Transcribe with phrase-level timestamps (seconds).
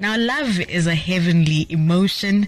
[0.00, 2.46] Now, love is a heavenly emotion,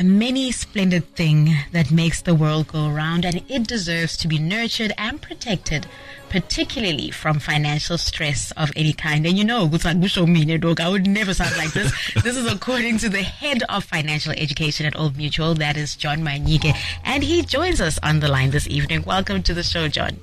[0.00, 4.40] a many splendid thing that makes the world go around, and it deserves to be
[4.40, 5.86] nurtured and protected,
[6.28, 9.26] particularly from financial stress of any kind.
[9.26, 11.92] And you know, dog, I would never sound like this.
[12.24, 16.18] this is according to the head of financial education at Old Mutual, that is John
[16.18, 16.74] Manyike,
[17.04, 19.04] and he joins us on the line this evening.
[19.04, 20.18] Welcome to the show, John.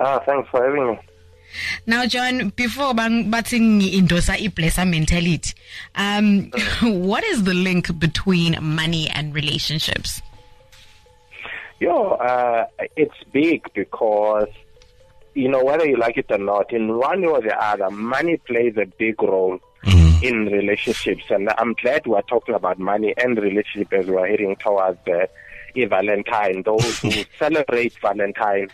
[0.00, 1.07] Ah, thanks for having me.
[1.86, 5.54] Now, John, before bating indosa iplesa mentality,
[5.94, 6.50] um,
[6.82, 10.22] what is the link between money and relationships?
[11.80, 14.48] Yo, uh, it's big because
[15.34, 18.36] you know whether you like it or not, in one way or the other, money
[18.36, 20.24] plays a big role mm-hmm.
[20.24, 24.98] in relationships, and I'm glad we're talking about money and relationship as we're heading towards
[25.06, 25.26] uh,
[25.76, 26.62] Valentine.
[26.64, 28.68] Those who celebrate Valentine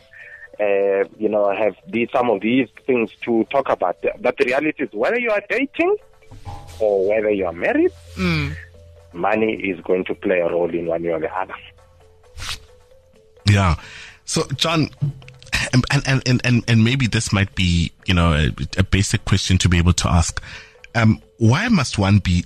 [0.60, 3.96] uh, you know, have these, some of these things to talk about.
[4.20, 5.96] But the reality is, whether you are dating
[6.80, 8.56] or whether you are married, mm.
[9.12, 11.54] money is going to play a role in one way or the other.
[13.50, 13.76] Yeah.
[14.24, 14.90] So, John,
[15.72, 19.58] and, and, and, and, and maybe this might be, you know, a, a basic question
[19.58, 20.42] to be able to ask.
[20.94, 22.44] Um, why must one be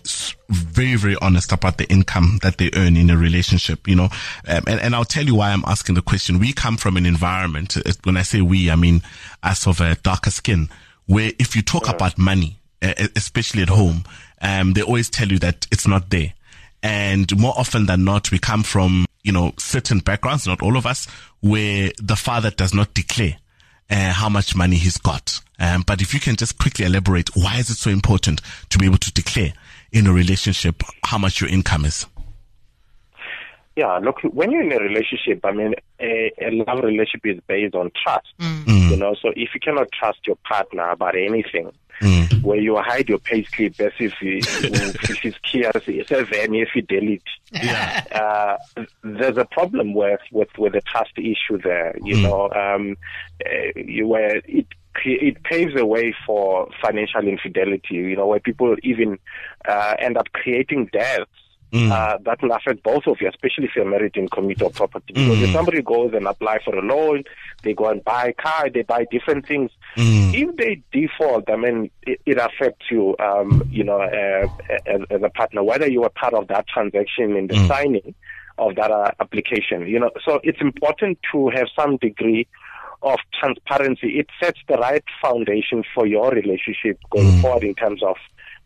[0.48, 3.86] very, very honest about the income that they earn in a relationship?
[3.86, 4.08] You know,
[4.46, 6.38] um, and, and I'll tell you why I'm asking the question.
[6.38, 9.02] We come from an environment, uh, when I say we, I mean
[9.42, 10.68] us of a darker skin,
[11.06, 14.04] where if you talk about money, especially at home,
[14.40, 16.32] um, they always tell you that it's not there.
[16.82, 20.86] And more often than not, we come from, you know, certain backgrounds, not all of
[20.86, 21.06] us,
[21.40, 23.36] where the father does not declare
[23.90, 25.40] uh, how much money he's got.
[25.58, 28.86] Um, but if you can just quickly elaborate, why is it so important to be
[28.86, 29.52] able to declare
[29.92, 32.06] in a relationship how much your income is?
[33.78, 37.76] Yeah, look, when you're in a relationship, I mean, a, a love relationship is based
[37.76, 38.26] on trust.
[38.40, 38.90] Mm.
[38.90, 41.70] You know, so if you cannot trust your partner about anything,
[42.00, 42.42] mm.
[42.42, 47.22] where you hide your pay slip as if it's seven fidelity.
[47.52, 48.02] Yeah.
[48.10, 52.22] Uh, there's a problem with, with, with the trust issue there, you mm.
[52.22, 52.96] know, um,
[53.46, 54.66] uh, where it
[55.04, 59.20] it paves the way for financial infidelity, you know, where people even
[59.68, 61.30] uh, end up creating debts
[61.72, 61.90] Mm.
[61.90, 65.12] Uh, that will affect both of you, especially if you're married in community of property.
[65.12, 65.42] Because mm.
[65.42, 67.24] if somebody goes and apply for a loan,
[67.62, 69.70] they go and buy a car, they buy different things.
[69.96, 70.32] Mm.
[70.34, 74.48] If they default, I mean, it, it affects you, um, you know, uh,
[74.86, 77.68] as, as, a partner, whether you were part of that transaction in the mm.
[77.68, 78.14] signing
[78.56, 79.86] of that uh, application.
[79.86, 82.46] You know, so it's important to have some degree
[83.02, 84.18] of transparency.
[84.18, 87.42] It sets the right foundation for your relationship going mm.
[87.42, 88.16] forward in terms of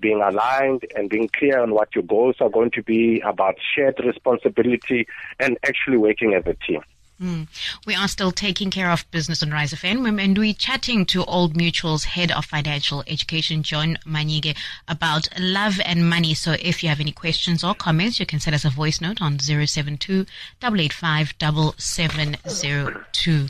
[0.02, 3.98] being aligned and being clear on what your goals are going to be about shared
[4.04, 5.06] responsibility
[5.40, 6.82] and actually working as a team.
[7.22, 7.46] Mm.
[7.86, 11.56] We are still taking care of business on Rise FM, and we're chatting to Old
[11.56, 14.56] Mutual's head of financial education, John Manyike,
[14.88, 16.34] about love and money.
[16.34, 19.22] So if you have any questions or comments, you can send us a voice note
[19.22, 20.26] on 072
[20.60, 21.34] 885
[21.78, 23.48] 7702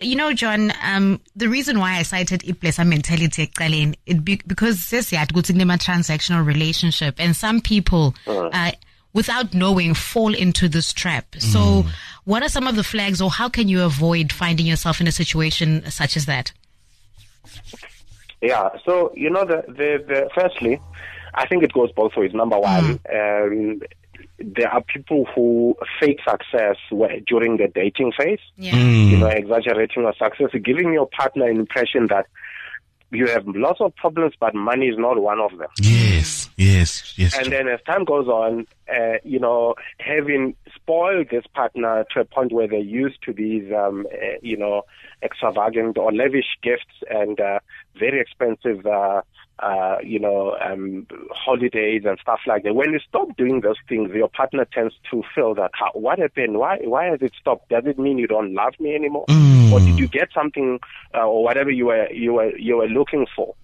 [0.00, 4.78] you know, John, um, the reason why I cited iplesa mentality eqaleni, it be, because
[4.78, 8.72] sesiyathi ukuthi kunema transactional relationship and some people uh, uh,
[9.12, 11.26] without knowing fall into this trap.
[11.38, 11.86] So mm.
[12.24, 15.12] what are some of the flags or how can you avoid finding yourself in a
[15.12, 16.52] situation such as that?
[18.40, 20.80] Yeah, so you know the the, the firstly,
[21.34, 22.34] I think it goes both ways.
[22.34, 23.72] Number one, mm.
[23.72, 23.82] um,
[24.56, 26.76] there are people who fake success
[27.26, 28.40] during the dating phase.
[28.56, 28.74] Yeah.
[28.74, 29.10] Mm.
[29.10, 32.26] You know, exaggerating your success, giving your partner an impression that
[33.14, 35.68] you have lots of problems, but money is not one of them.
[35.80, 37.36] Yes, yes, yes.
[37.38, 42.24] And then as time goes on, uh, you know, having spoiled this partner to a
[42.24, 44.82] point where they're used to these, um, uh, you know,
[45.22, 47.60] extravagant or lavish gifts and uh,
[47.98, 48.84] very expensive
[49.60, 52.74] uh, you know, um, holidays and stuff like that.
[52.74, 56.58] When you stop doing those things, your partner tends to feel that, how, what happened?
[56.58, 57.68] Why, why has it stopped?
[57.68, 59.26] Does it mean you don't love me anymore?
[59.28, 59.72] Mm.
[59.72, 60.80] Or did you get something,
[61.14, 63.54] uh, or whatever you were, you were, you were looking for?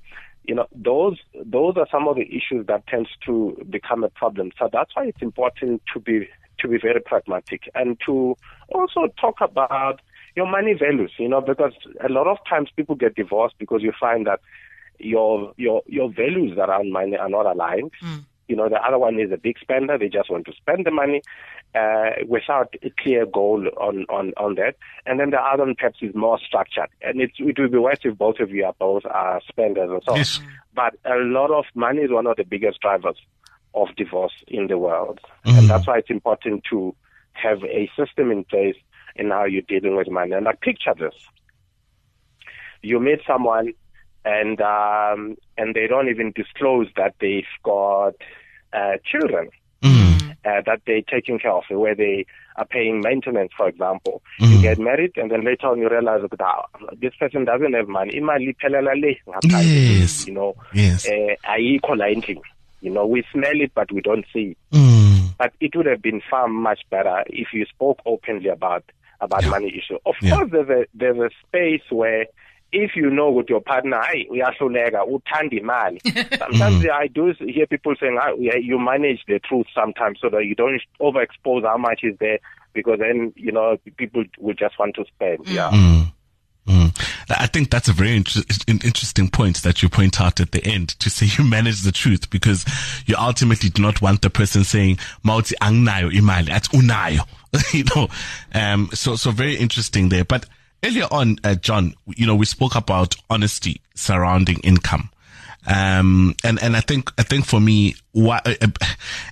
[0.45, 4.53] You know, those, those are some of the issues that tends to become a problem.
[4.59, 6.29] So that's why it's important to be,
[6.61, 8.37] to be very pragmatic and to
[8.69, 10.01] also talk about
[10.37, 11.73] your money values, you know, because
[12.03, 14.41] a lot of times people get divorced because you find that
[15.01, 17.93] your your your values around money are not aligned.
[18.03, 18.25] Mm.
[18.49, 20.91] You know, the other one is a big spender; they just want to spend the
[20.91, 21.23] money
[21.75, 24.75] uh, without a clear goal on, on on that.
[25.07, 28.01] And then the other one perhaps is more structured, and it it will be worse
[28.03, 30.39] if both of you are both are spenders and so yes.
[30.39, 30.47] on.
[30.75, 33.17] But a lot of money is one of the biggest drivers
[33.75, 35.57] of divorce in the world, mm.
[35.57, 36.95] and that's why it's important to
[37.35, 38.77] have a system in place
[39.15, 40.33] in how you're dealing with money.
[40.33, 41.15] And I picture this:
[42.83, 43.75] you meet someone
[44.25, 48.15] and um, and they don't even disclose that they've got
[48.73, 49.51] uh, children
[49.83, 50.33] Mm.
[50.45, 52.27] uh, that they're taking care of, where they
[52.57, 54.21] are paying maintenance, for example.
[54.39, 54.51] Mm.
[54.57, 56.67] You get married, and then later on you realize that ah,
[57.01, 58.13] this person doesn't have money.
[58.21, 60.27] Imali iphelela le ngaphandle, Yes.
[60.27, 61.09] you know, Yes.
[61.09, 61.35] uh.
[62.83, 64.59] You know, we smell it, but we don't see it.
[64.77, 65.35] Mm.
[65.39, 68.85] But it would have been far much better if you spoke openly about
[69.21, 69.99] about money issue.
[70.07, 70.37] Of Yeah.
[70.37, 72.27] course, there's a there's a space where
[72.73, 76.01] if you know with your partner, hey, uyahluleka, uthanda imali.
[76.39, 80.45] Sometimes I do hear people saying, ah, yeah, you manage the truth sometimes so that
[80.45, 82.39] you don't overexpose how much is there
[82.73, 85.47] because then, you know, people will just want to spend.
[85.47, 85.71] Yeah.
[85.71, 86.13] Mm.
[86.67, 87.11] Mm.
[87.31, 90.91] I think that's a very inter- interesting point that you point out at the end
[91.01, 92.65] to say you manage the truth because
[93.07, 97.27] you ultimately do not want the person saying mauti angnayo imali at unayo
[97.73, 98.09] you know
[98.55, 100.47] um so so very interesting there but
[100.85, 105.11] earlier on uh, John you know we spoke about honesty surrounding income.
[105.67, 108.69] Um and and I think I think for me why uh, uh,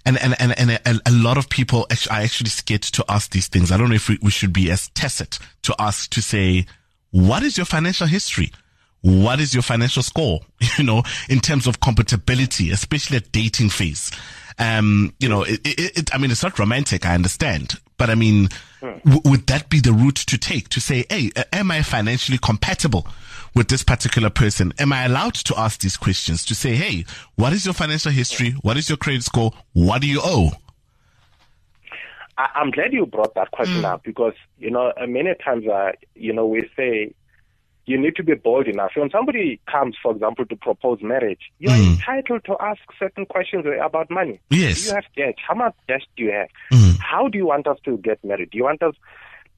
[0.04, 3.48] and and and, and a, a lot of people are actually scared to ask these
[3.48, 3.72] things.
[3.72, 6.66] I don't know if we, we should be as tacit to ask to say
[7.10, 8.52] what is your financial history
[9.08, 10.40] what is your financial score
[10.78, 14.10] you know in terms of compatibility especially at dating phase?
[14.58, 18.14] Um you know it, it, it i mean it's not romantic i understand but i
[18.14, 18.48] mean
[18.80, 23.06] w- would that be the route to take to say hey am i financially compatible
[23.54, 24.72] with this particular person?
[24.78, 27.04] Am i allowed to ask these questions to say hey
[27.36, 28.52] what is your financial history?
[28.62, 29.52] What is your credit score?
[29.72, 30.50] What do you owe?
[32.36, 36.32] I, I'm glad you brought that question up because you know many times uh, you
[36.32, 37.14] know we say
[37.88, 38.92] you need to be bold enough.
[38.94, 41.92] When somebody comes, for example, to propose marriage, you are Mm.
[41.94, 44.38] entitled to ask certain questions about money.
[44.50, 44.82] Yes.
[44.82, 45.34] Do you have debt?
[45.46, 46.48] How much debt do you have?
[46.72, 46.98] Mm.
[47.00, 48.50] How do you want us to get married?
[48.50, 48.94] Do you want us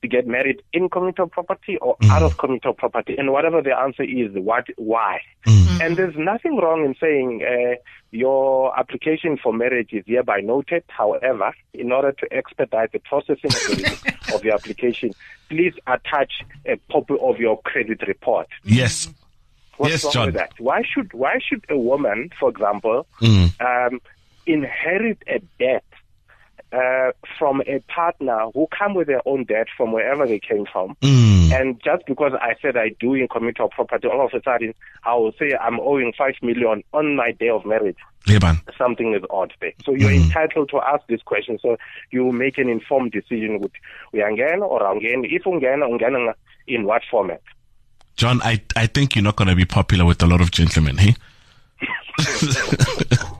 [0.03, 2.11] to get married in communal property or Mm.
[2.11, 3.17] out of communal property?
[3.19, 5.21] And whatever the answer is, what, why?
[5.47, 5.81] Mm.
[5.83, 7.75] And there's nothing wrong in saying uh,
[8.11, 10.85] your application for marriage is hereby noted.
[10.89, 15.13] However, in order to expedite the processing of, the, of your application,
[15.49, 16.33] please attach
[16.67, 18.47] a copy of your credit report.
[18.65, 19.09] yes
[19.77, 20.27] What's Yes, wrong John.
[20.27, 20.53] with that?
[20.59, 23.49] Why should why should a woman, for example, Mm.
[23.61, 24.01] um,
[24.47, 25.85] inherit a debt
[26.73, 30.97] uh, from a partner who come with their own debt from wherever they came from?
[31.03, 31.53] Mm.
[31.53, 34.75] And just because I said I do in communal property, all of a sudden
[35.05, 37.97] I will say I'm owing five million on my day of marriage.
[38.77, 39.73] Something is odd there.
[39.85, 40.25] So you're Mm.
[40.27, 41.59] entitled to ask this question.
[41.61, 41.77] So
[42.11, 43.73] you make an informed decision with
[44.15, 45.27] uyangena or angena.
[45.31, 46.35] If ungena, ungena
[46.67, 47.41] in what format?
[48.17, 50.99] John, I, I think you're not going to be popular with a lot of gentlemen,
[50.99, 51.15] hey?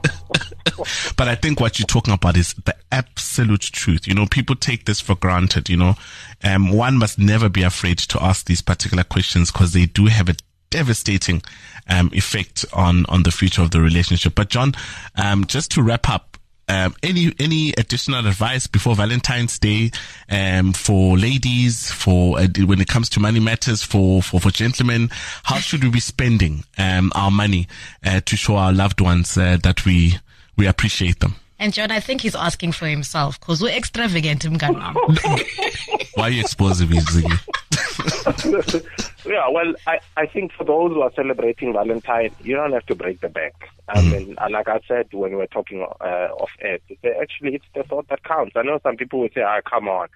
[1.17, 4.07] but I think what you're talking about is the absolute truth.
[4.07, 5.95] You know, people take this for granted, you know.
[6.43, 10.29] Um, one must never be afraid to ask these particular questions because they do have
[10.29, 10.35] a
[10.69, 11.41] devastating
[11.87, 14.33] um, effect on, on the future of the relationship.
[14.35, 14.73] But John,
[15.15, 16.31] um, just to wrap up,
[16.71, 19.91] um, any any additional advice before Valentine's Day
[20.29, 25.09] um, for ladies, for uh, when it comes to money matters, for for, for gentlemen?
[25.43, 27.67] How should we be spending um, our money
[28.05, 30.19] uh, to show our loved ones uh, that we
[30.61, 31.35] we appreciate them?
[31.59, 36.11] And John, I think he's asking for himself because we're extravagant mngani wami.
[36.15, 38.85] Why are you exposing me, Ziggy?
[39.25, 42.95] yeah, well, I, I think for those who are celebrating Valentine, you don't have to
[42.95, 43.53] break the bank.
[43.87, 46.79] I mean, uh, like I said when we were talking uh, off air,
[47.21, 48.55] actually, it's the thought that counts.
[48.55, 50.07] I know some people will say, ah, come on.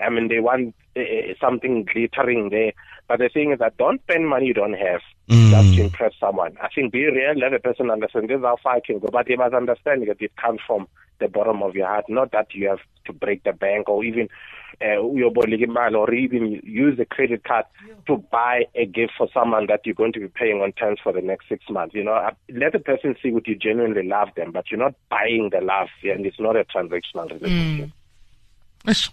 [0.00, 1.00] I mean, they want uh,
[1.40, 2.72] something glittering there.
[3.08, 6.56] But the thing is that don't spend money you don't have just to impress someone.
[6.62, 9.08] I think be real, let the person understand this is how far I can go.
[9.12, 12.54] But they must understand that it comes from the bottom of your heart, not that
[12.54, 14.28] you have to break the bank or even
[14.80, 17.64] uh, uyoboleka imali or even use a credit card
[18.06, 21.12] to buy a gift for someone that you're going to be paying on terms for
[21.12, 21.94] the next six months.
[21.94, 24.94] You know, Uh, let the person see what you genuinely love them, but you're not
[25.10, 27.90] buying the love, yeah, and it's not a transactional relationship.
[28.86, 29.10] Yes.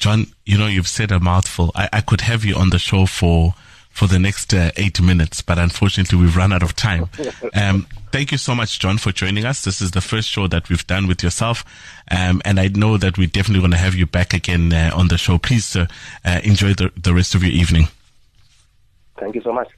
[0.00, 1.72] John, you know, you've said a mouthful.
[1.74, 3.54] I, I could have you on the show for
[3.90, 7.08] for the next uh, eight minutes, but unfortunately, we've run out of time.
[7.52, 9.64] Um, thank you so much, John, for joining us.
[9.64, 11.64] This is the first show that we've done with yourself,
[12.10, 15.08] um, and I know that we're definitely going to have you back again uh, on
[15.08, 15.36] the show.
[15.36, 15.86] Please uh,
[16.24, 17.88] uh, enjoy the, the rest of your evening.
[19.18, 19.68] Thank you so much.